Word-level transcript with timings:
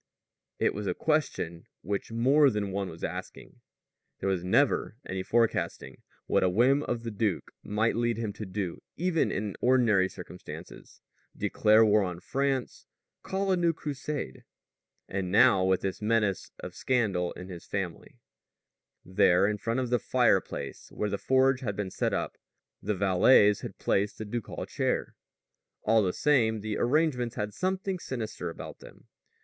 It 0.57 0.73
was 0.73 0.87
a 0.87 0.95
question 0.95 1.67
which 1.83 2.11
more 2.11 2.49
than 2.49 2.71
one 2.71 2.89
was 2.89 3.03
asking. 3.03 3.61
There 4.17 4.29
was 4.29 4.43
never 4.43 4.97
any 5.05 5.21
forecasting 5.21 6.01
what 6.25 6.41
a 6.41 6.49
whim 6.49 6.81
of 6.81 7.03
the 7.03 7.11
duke 7.11 7.51
might 7.61 7.95
lead 7.95 8.17
him 8.17 8.33
to 8.33 8.45
do 8.47 8.81
even 8.97 9.29
in 9.31 9.55
ordinary 9.61 10.09
circumstances 10.09 11.01
declare 11.37 11.85
war 11.85 12.01
on 12.01 12.19
France, 12.19 12.87
call 13.21 13.51
a 13.51 13.55
new 13.55 13.73
Crusade. 13.73 14.43
And 15.07 15.31
now, 15.31 15.63
with 15.63 15.81
this 15.81 16.01
menace 16.01 16.49
of 16.59 16.73
scandal 16.73 17.31
in 17.33 17.47
his 17.49 17.67
family! 17.67 18.17
There 19.05 19.45
in 19.45 19.59
front 19.59 19.79
of 19.81 19.91
the 19.91 19.99
fireplace 19.99 20.91
where 20.91 21.11
the 21.11 21.19
forge 21.19 21.59
had 21.59 21.75
been 21.75 21.91
set 21.91 22.11
up, 22.11 22.39
the 22.81 22.95
valets 22.95 23.59
had 23.61 23.77
placed 23.77 24.17
the 24.17 24.25
ducal 24.25 24.65
chair. 24.65 25.13
All 25.83 26.01
the 26.01 26.11
same, 26.11 26.61
the 26.61 26.79
arrangements 26.79 27.35
had 27.35 27.53
something 27.53 27.99
sinister 27.99 28.49
about 28.49 28.79
them. 28.79 29.07